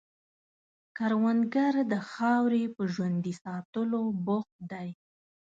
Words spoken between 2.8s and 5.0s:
ژوندي ساتلو بوخت دی